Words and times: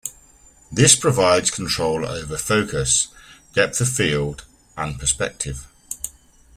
This 0.71 0.95
provides 0.95 1.51
control 1.51 2.07
over 2.07 2.35
focus, 2.35 3.09
depth 3.53 3.79
of 3.81 3.89
field, 3.89 4.45
and 4.75 4.99
perspective. 4.99 5.67